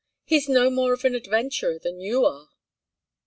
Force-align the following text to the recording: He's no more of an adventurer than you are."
He's 0.25 0.49
no 0.49 0.71
more 0.71 0.93
of 0.93 1.05
an 1.05 1.13
adventurer 1.13 1.77
than 1.77 1.99
you 1.99 2.25
are." 2.25 2.49